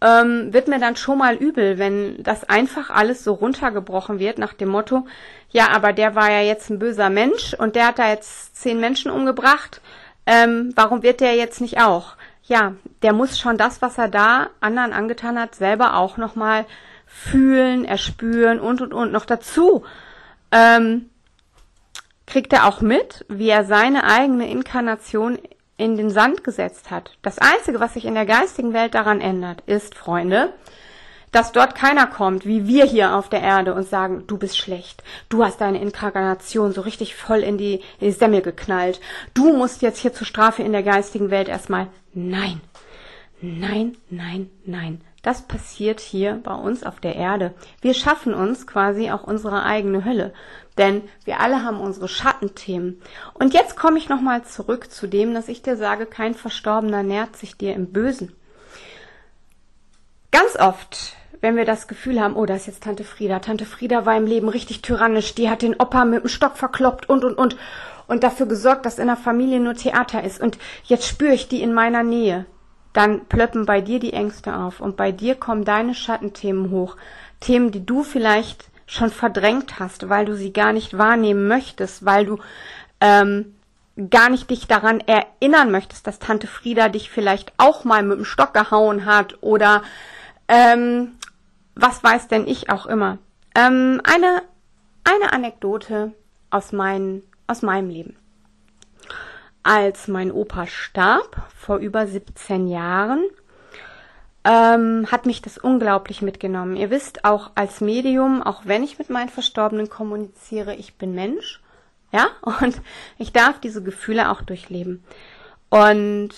[0.00, 4.54] ähm, wird mir dann schon mal übel, wenn das einfach alles so runtergebrochen wird nach
[4.54, 5.06] dem Motto,
[5.50, 8.80] ja, aber der war ja jetzt ein böser Mensch und der hat da jetzt zehn
[8.80, 9.80] Menschen umgebracht.
[10.26, 12.16] Ähm, warum wird der jetzt nicht auch?
[12.44, 16.64] Ja, der muss schon das, was er da anderen angetan hat, selber auch nochmal
[17.06, 19.84] fühlen, erspüren und und und noch dazu.
[20.50, 21.08] Ähm,
[22.26, 25.38] kriegt er auch mit, wie er seine eigene Inkarnation
[25.76, 27.16] in den Sand gesetzt hat.
[27.22, 30.52] Das Einzige, was sich in der geistigen Welt daran ändert, ist, Freunde,
[31.32, 35.02] dass dort keiner kommt, wie wir hier auf der Erde und sagen, du bist schlecht,
[35.28, 39.00] du hast deine Inkarnation so richtig voll in die, in die Semmel geknallt,
[39.34, 41.88] du musst jetzt hier zur Strafe in der geistigen Welt erstmal.
[42.12, 42.60] Nein,
[43.40, 45.00] nein, nein, nein.
[45.22, 47.54] Das passiert hier bei uns auf der Erde.
[47.80, 50.34] Wir schaffen uns quasi auch unsere eigene Hölle,
[50.78, 53.00] denn wir alle haben unsere Schattenthemen.
[53.34, 57.36] Und jetzt komme ich nochmal zurück zu dem, dass ich dir sage, kein Verstorbener nährt
[57.36, 58.34] sich dir im Bösen.
[60.32, 63.40] Ganz oft wenn wir das Gefühl haben, oh, da ist jetzt Tante Frieda.
[63.40, 67.10] Tante Frieda war im Leben richtig tyrannisch, die hat den Opa mit dem Stock verkloppt
[67.10, 67.56] und und und
[68.06, 70.40] und dafür gesorgt, dass in der Familie nur Theater ist.
[70.40, 72.46] Und jetzt spüre ich die in meiner Nähe.
[72.92, 76.96] Dann plöppen bei dir die Ängste auf und bei dir kommen deine Schattenthemen hoch.
[77.40, 82.26] Themen, die du vielleicht schon verdrängt hast, weil du sie gar nicht wahrnehmen möchtest, weil
[82.26, 82.38] du
[83.00, 83.54] ähm,
[84.10, 88.24] gar nicht dich daran erinnern möchtest, dass Tante Frieda dich vielleicht auch mal mit dem
[88.24, 89.82] Stock gehauen hat oder
[90.48, 91.12] ähm,
[91.74, 93.18] was weiß denn ich auch immer.
[93.54, 94.42] Ähm, eine,
[95.04, 96.12] eine Anekdote
[96.50, 98.16] aus, mein, aus meinem Leben.
[99.62, 103.24] Als mein Opa starb, vor über 17 Jahren,
[104.44, 106.76] ähm, hat mich das unglaublich mitgenommen.
[106.76, 111.60] Ihr wisst, auch als Medium, auch wenn ich mit meinen Verstorbenen kommuniziere, ich bin Mensch.
[112.10, 112.28] Ja,
[112.60, 112.80] und
[113.18, 115.04] ich darf diese Gefühle auch durchleben.
[115.70, 116.30] Und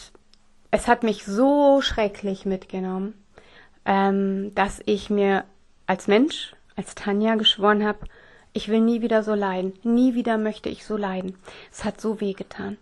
[0.70, 3.14] es hat mich so schrecklich mitgenommen
[3.84, 5.44] ähm, dass ich mir
[5.86, 8.00] als Mensch, als Tanja geschworen habe,
[8.52, 9.74] ich will nie wieder so leiden.
[9.82, 11.36] Nie wieder möchte ich so leiden.
[11.72, 12.78] Es hat so weh getan.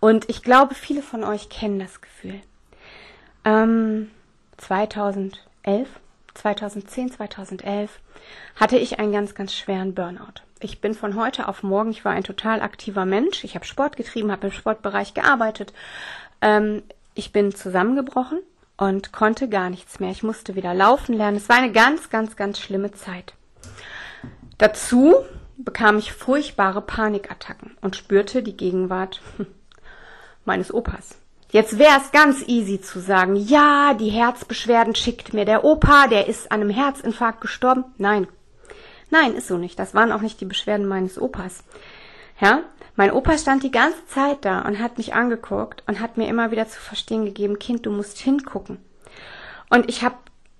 [0.00, 2.40] Und ich glaube, viele von euch kennen das Gefühl.
[3.44, 4.10] Ähm,
[4.56, 5.88] 2011,
[6.34, 8.00] 2010, 2011
[8.56, 10.42] hatte ich einen ganz, ganz schweren Burnout.
[10.60, 13.44] Ich bin von heute auf morgen, ich war ein total aktiver Mensch.
[13.44, 15.74] Ich habe Sport getrieben, habe im Sportbereich gearbeitet.
[16.40, 16.82] Ähm,
[17.14, 18.38] ich bin zusammengebrochen
[18.80, 20.10] und konnte gar nichts mehr.
[20.10, 21.36] Ich musste wieder laufen lernen.
[21.36, 23.34] Es war eine ganz, ganz, ganz schlimme Zeit.
[24.56, 25.16] Dazu
[25.58, 29.20] bekam ich furchtbare Panikattacken und spürte die Gegenwart
[30.46, 31.18] meines Opas.
[31.50, 36.26] Jetzt wäre es ganz easy zu sagen, ja, die Herzbeschwerden schickt mir der Opa, der
[36.26, 37.84] ist an einem Herzinfarkt gestorben.
[37.98, 38.28] Nein.
[39.10, 39.78] Nein, ist so nicht.
[39.78, 41.64] Das waren auch nicht die Beschwerden meines Opas.
[42.40, 42.62] Ja,
[43.00, 46.50] mein Opa stand die ganze Zeit da und hat mich angeguckt und hat mir immer
[46.50, 48.76] wieder zu verstehen gegeben, Kind, du musst hingucken.
[49.70, 50.16] Und ich habe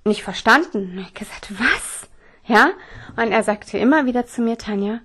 [0.07, 0.97] nicht verstanden.
[0.97, 2.09] Ich habe gesagt, was?
[2.47, 2.71] Ja?
[3.17, 5.01] Und er sagte immer wieder zu mir, Tanja,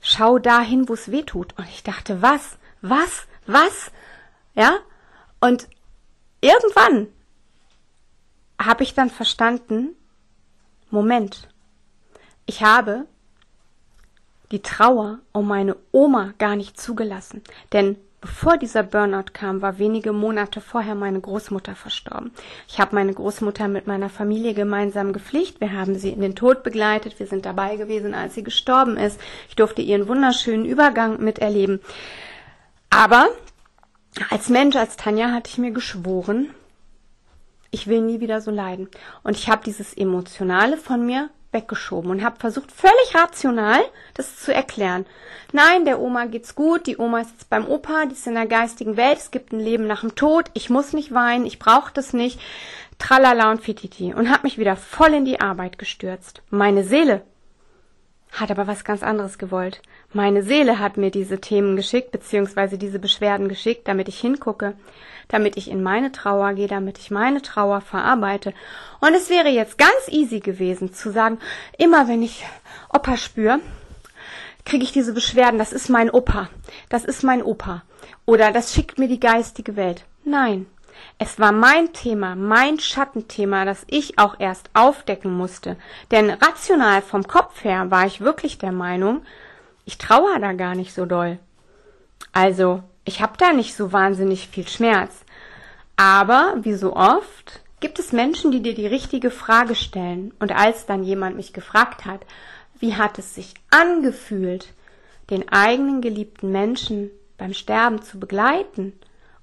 [0.00, 1.56] schau dahin, wo es weh tut.
[1.56, 2.58] Und ich dachte, was?
[2.80, 3.28] Was?
[3.46, 3.92] Was?
[4.54, 4.78] Ja?
[5.38, 5.68] Und
[6.40, 7.06] irgendwann
[8.60, 9.94] habe ich dann verstanden,
[10.90, 11.48] Moment,
[12.44, 13.06] ich habe
[14.54, 17.42] die Trauer um meine Oma gar nicht zugelassen.
[17.72, 22.30] Denn bevor dieser Burnout kam, war wenige Monate vorher meine Großmutter verstorben.
[22.68, 25.60] Ich habe meine Großmutter mit meiner Familie gemeinsam gepflegt.
[25.60, 27.18] Wir haben sie in den Tod begleitet.
[27.18, 29.20] Wir sind dabei gewesen, als sie gestorben ist.
[29.48, 31.80] Ich durfte ihren wunderschönen Übergang miterleben.
[32.90, 33.26] Aber
[34.30, 36.50] als Mensch, als Tanja, hatte ich mir geschworen,
[37.72, 38.88] ich will nie wieder so leiden.
[39.24, 43.80] Und ich habe dieses Emotionale von mir weggeschoben und habe versucht, völlig rational
[44.12, 45.06] das zu erklären.
[45.52, 48.46] Nein, der Oma geht's gut, die Oma ist jetzt beim Opa, die ist in der
[48.46, 51.92] geistigen Welt, es gibt ein Leben nach dem Tod, ich muss nicht weinen, ich brauche
[51.94, 52.38] das nicht,
[52.98, 56.42] tralala und fititi und habe mich wieder voll in die Arbeit gestürzt.
[56.50, 57.22] Meine Seele
[58.34, 59.80] hat aber was ganz anderes gewollt.
[60.12, 64.74] Meine Seele hat mir diese Themen geschickt, beziehungsweise diese Beschwerden geschickt, damit ich hingucke,
[65.28, 68.52] damit ich in meine Trauer gehe, damit ich meine Trauer verarbeite.
[69.00, 71.38] Und es wäre jetzt ganz easy gewesen zu sagen,
[71.78, 72.44] immer wenn ich
[72.92, 73.60] Opa spüre,
[74.64, 76.48] kriege ich diese Beschwerden, das ist mein Opa,
[76.88, 77.82] das ist mein Opa.
[78.26, 80.04] Oder das schickt mir die geistige Welt.
[80.24, 80.66] Nein,
[81.18, 85.76] es war mein Thema, mein Schattenthema, das ich auch erst aufdecken musste.
[86.10, 89.22] Denn rational vom Kopf her war ich wirklich der Meinung,
[89.84, 91.38] ich traue da gar nicht so doll.
[92.32, 95.24] Also, ich habe da nicht so wahnsinnig viel Schmerz.
[95.96, 100.32] Aber, wie so oft, gibt es Menschen, die dir die richtige Frage stellen.
[100.40, 102.20] Und als dann jemand mich gefragt hat,
[102.80, 104.72] wie hat es sich angefühlt,
[105.30, 108.94] den eigenen geliebten Menschen beim Sterben zu begleiten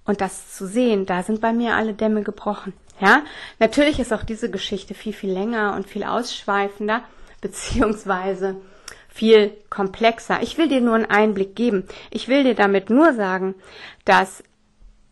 [0.06, 2.74] und das zu sehen, da sind bei mir alle Dämme gebrochen.
[3.00, 3.24] Ja,
[3.60, 7.02] natürlich ist auch diese Geschichte viel, viel länger und viel ausschweifender,
[7.42, 8.56] beziehungsweise
[9.10, 10.42] viel komplexer.
[10.42, 11.88] Ich will dir nur einen Einblick geben.
[12.12, 13.56] Ich will dir damit nur sagen,
[14.06, 14.44] dass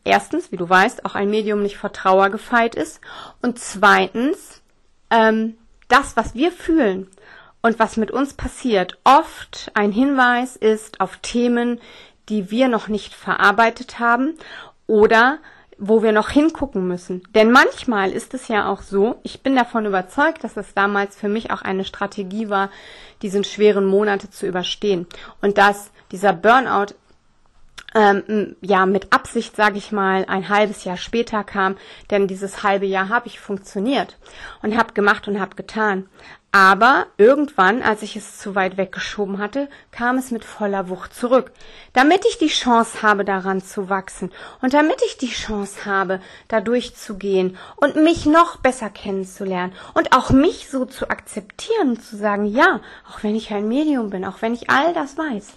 [0.04, 3.02] erstens, wie du weißt, auch ein Medium nicht vor Trauer gefeit ist
[3.41, 4.62] und zweitens,
[5.10, 7.08] ähm, das, was wir fühlen
[7.62, 11.82] und was mit uns passiert, oft ein Hinweis ist auf Themen,
[12.30, 14.36] die wir noch nicht verarbeitet haben
[14.89, 15.38] oder
[15.78, 17.23] wo wir noch hingucken müssen.
[17.34, 21.30] Denn manchmal ist es ja auch so, ich bin davon überzeugt, dass es damals für
[21.30, 22.69] mich auch eine Strategie war,
[23.21, 25.08] diesen schweren Monate zu überstehen.
[25.41, 26.95] Und dass dieser Burnout
[27.95, 31.78] ähm, ja mit Absicht, sage ich mal, ein halbes Jahr später kam,
[32.12, 34.17] denn dieses halbe Jahr habe ich funktioniert
[34.62, 36.10] und habe gemacht und habe getan.
[36.51, 41.51] Aber irgendwann, als ich es zu weit weggeschoben hatte, kam es mit voller Wucht zurück.
[41.93, 46.59] Damit ich die Chance habe, daran zu wachsen und damit ich die Chance habe, da
[46.59, 52.45] durchzugehen und mich noch besser kennenzulernen und auch mich so zu akzeptieren und zu sagen,
[52.45, 52.79] ja,
[53.12, 55.53] auch wenn ich ein Medium bin, auch wenn ich all das weiß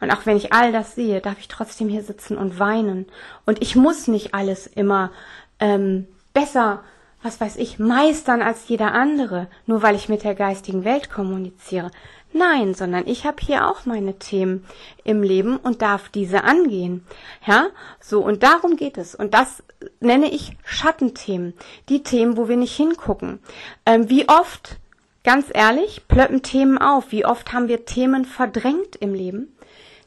[0.00, 3.06] und auch wenn ich all das sehe, darf ich trotzdem hier sitzen und weinen.
[3.46, 5.10] Und ich muss nicht alles immer
[5.58, 6.84] ähm, besser
[7.22, 11.90] was weiß ich, meistern als jeder andere, nur weil ich mit der geistigen Welt kommuniziere.
[12.32, 14.66] Nein, sondern ich habe hier auch meine Themen
[15.04, 17.06] im Leben und darf diese angehen.
[17.46, 17.68] Ja,
[18.00, 19.14] so und darum geht es.
[19.14, 19.62] Und das
[20.00, 21.54] nenne ich Schattenthemen.
[21.88, 23.38] Die Themen, wo wir nicht hingucken.
[23.86, 24.76] Ähm, wie oft,
[25.24, 27.10] ganz ehrlich, plöppen Themen auf.
[27.10, 29.52] Wie oft haben wir Themen verdrängt im Leben?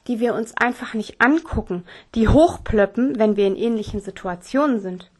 [0.08, 5.12] die wir uns einfach nicht angucken, die hochplöppen, wenn wir in ähnlichen Situationen sind.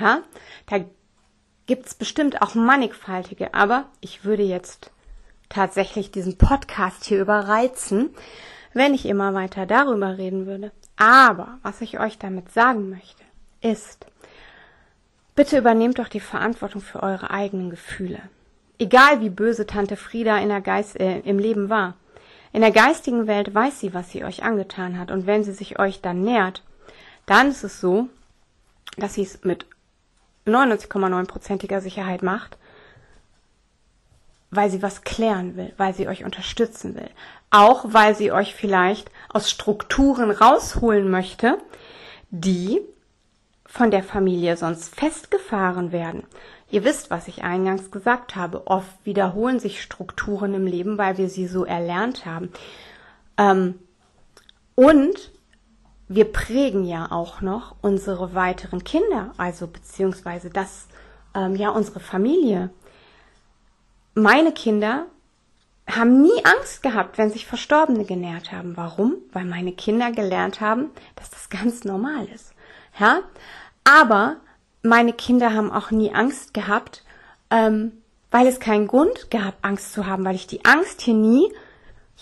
[0.00, 0.22] Ja,
[0.70, 0.78] da
[1.66, 4.90] gibt's bestimmt auch mannigfaltige, aber ich würde jetzt
[5.48, 8.10] tatsächlich diesen Podcast hier überreizen,
[8.72, 10.72] wenn ich immer weiter darüber reden würde.
[10.96, 13.22] Aber was ich euch damit sagen möchte,
[13.60, 14.06] ist,
[15.34, 18.20] bitte übernehmt doch die Verantwortung für eure eigenen Gefühle.
[18.78, 21.94] Egal wie böse Tante Frieda in der Geist, äh, im Leben war.
[22.52, 25.10] In der geistigen Welt weiß sie, was sie euch angetan hat.
[25.10, 26.62] Und wenn sie sich euch dann nähert,
[27.26, 28.08] dann ist es so,
[28.96, 29.66] dass sie es mit
[30.46, 32.58] 99,9%iger Sicherheit macht,
[34.50, 37.08] weil sie was klären will, weil sie euch unterstützen will.
[37.50, 41.58] Auch weil sie euch vielleicht aus Strukturen rausholen möchte,
[42.30, 42.80] die
[43.66, 46.24] von der Familie sonst festgefahren werden.
[46.70, 48.66] Ihr wisst, was ich eingangs gesagt habe.
[48.66, 52.50] Oft wiederholen sich Strukturen im Leben, weil wir sie so erlernt haben.
[53.38, 53.78] Ähm,
[54.74, 55.30] und
[56.08, 60.86] wir prägen ja auch noch unsere weiteren Kinder, also beziehungsweise das,
[61.34, 62.70] ähm, ja, unsere Familie.
[64.14, 65.06] Meine Kinder
[65.88, 68.76] haben nie Angst gehabt, wenn sich Verstorbene genährt haben.
[68.76, 69.16] Warum?
[69.32, 72.52] Weil meine Kinder gelernt haben, dass das ganz normal ist.
[72.98, 73.20] Ja?
[73.84, 74.36] Aber
[74.82, 77.04] meine Kinder haben auch nie Angst gehabt,
[77.50, 77.92] ähm,
[78.30, 81.52] weil es keinen Grund gab, Angst zu haben, weil ich die Angst hier nie,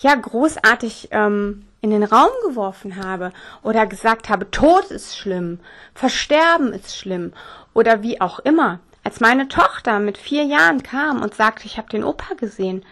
[0.01, 3.31] ja, großartig ähm, in den Raum geworfen habe
[3.63, 5.59] oder gesagt habe, Tod ist schlimm,
[5.93, 7.33] Versterben ist schlimm
[7.73, 8.79] oder wie auch immer.
[9.03, 12.85] Als meine Tochter mit vier Jahren kam und sagte, ich habe den Opa gesehen,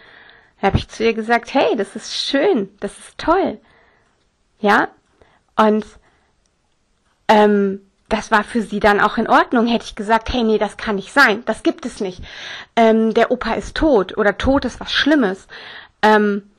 [0.60, 3.58] habe ich zu ihr gesagt, hey, das ist schön, das ist toll.
[4.58, 4.88] Ja,
[5.56, 5.86] und
[7.28, 9.66] ähm, das war für sie dann auch in Ordnung.
[9.66, 12.22] Hätte ich gesagt, hey, nee, das kann nicht sein, das gibt es nicht.
[12.76, 15.46] Ähm, der Opa ist tot oder tot ist was Schlimmes.
[16.02, 16.49] Ähm,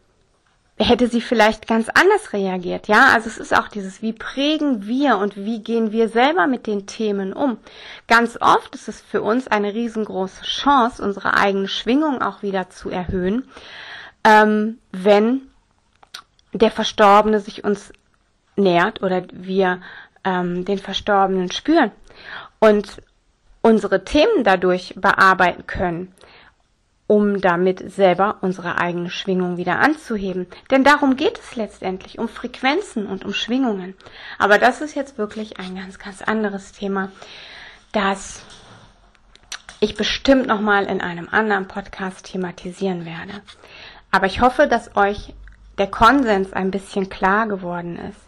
[0.84, 2.88] hätte sie vielleicht ganz anders reagiert.
[2.88, 6.68] Ja, also es ist auch dieses, wie prägen wir und wie gehen wir selber mit
[6.68, 7.58] den Themen um.
[8.08, 12.90] Ganz oft ist es für uns eine riesengroße Chance, unsere eigene Schwingung auch wieder zu
[12.90, 13.48] erhöhen,
[14.24, 15.42] ähm, wenn
[16.54, 17.92] der Verstorbene sich uns
[18.56, 19.82] nähert oder wir
[20.24, 21.92] ähm, den Verstorbenen spüren
[22.60, 23.02] und
[23.62, 26.14] unsere Themen dadurch bearbeiten können
[27.12, 30.48] um damit selber unsere eigene Schwingung wieder anzuheben.
[30.70, 33.96] Denn darum geht es letztendlich, um Frequenzen und um Schwingungen.
[34.40, 37.12] Aber das ist jetzt wirklich ein ganz, ganz anderes Thema,
[37.92, 38.44] das
[39.82, 43.42] ich bestimmt nochmal in einem anderen Podcast thematisieren werde.
[44.10, 45.34] Aber ich hoffe, dass euch
[45.80, 48.22] der Konsens ein bisschen klar geworden ist.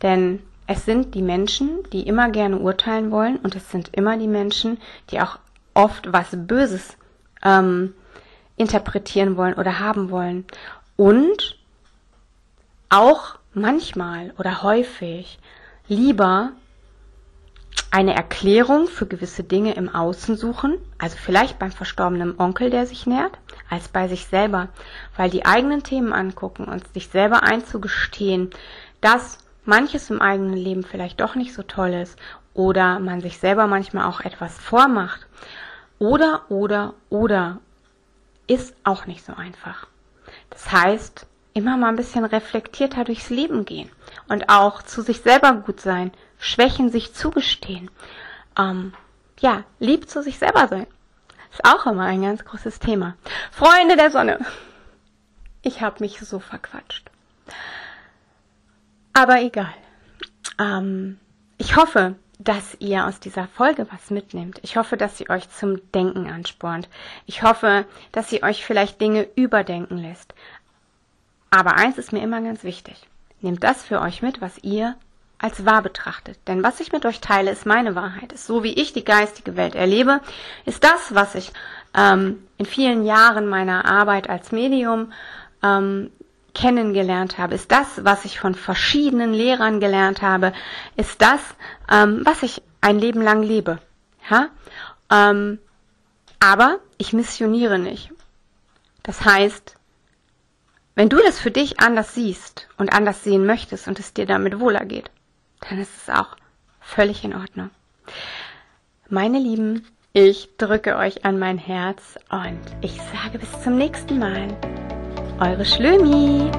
[0.00, 4.26] Denn es sind die Menschen, die immer gerne urteilen wollen und es sind immer die
[4.26, 4.78] Menschen,
[5.10, 5.38] die auch
[5.74, 6.96] oft was Böses
[7.44, 7.92] ähm,
[8.56, 10.44] interpretieren wollen oder haben wollen.
[10.96, 11.58] Und
[12.88, 15.38] auch manchmal oder häufig
[15.88, 16.52] lieber
[17.90, 23.06] eine Erklärung für gewisse Dinge im Außen suchen, also vielleicht beim verstorbenen Onkel, der sich
[23.06, 23.38] nährt,
[23.68, 24.68] als bei sich selber,
[25.16, 28.50] weil die eigenen Themen angucken und sich selber einzugestehen,
[29.00, 32.18] dass manches im eigenen Leben vielleicht doch nicht so toll ist
[32.54, 35.26] oder man sich selber manchmal auch etwas vormacht
[35.98, 37.60] oder oder oder
[38.52, 39.86] ist auch nicht so einfach.
[40.50, 43.90] Das heißt, immer mal ein bisschen reflektierter durchs Leben gehen
[44.28, 47.90] und auch zu sich selber gut sein, Schwächen sich zugestehen,
[48.58, 48.92] ähm,
[49.40, 50.86] ja, lieb zu sich selber sein.
[51.50, 53.16] Ist auch immer ein ganz großes Thema.
[53.50, 54.38] Freunde der Sonne.
[55.62, 57.10] Ich habe mich so verquatscht.
[59.12, 59.74] Aber egal.
[60.58, 61.18] Ähm,
[61.58, 64.58] ich hoffe, dass ihr aus dieser Folge was mitnehmt.
[64.62, 66.88] Ich hoffe, dass sie euch zum Denken anspornt.
[67.26, 70.34] Ich hoffe, dass sie euch vielleicht Dinge überdenken lässt.
[71.50, 72.96] Aber eins ist mir immer ganz wichtig.
[73.40, 74.96] Nehmt das für euch mit, was ihr
[75.38, 76.38] als wahr betrachtet.
[76.46, 78.32] Denn was ich mit euch teile, ist meine Wahrheit.
[78.32, 80.20] Ist so, wie ich die geistige Welt erlebe,
[80.64, 81.52] ist das, was ich
[81.94, 85.12] ähm, in vielen Jahren meiner Arbeit als Medium
[85.62, 86.10] ähm,
[86.54, 90.52] kennengelernt habe, ist das, was ich von verschiedenen Lehrern gelernt habe,
[90.96, 91.40] ist das,
[91.90, 93.78] ähm, was ich ein Leben lang lebe.
[94.30, 94.48] Ja?
[95.10, 95.58] Ähm,
[96.40, 98.10] aber ich missioniere nicht.
[99.02, 99.76] Das heißt,
[100.94, 104.60] wenn du das für dich anders siehst und anders sehen möchtest und es dir damit
[104.60, 105.10] wohler geht,
[105.68, 106.36] dann ist es auch
[106.80, 107.70] völlig in Ordnung.
[109.08, 114.48] Meine Lieben, ich drücke euch an mein Herz und ich sage bis zum nächsten Mal
[115.42, 116.50] eure Schlömi.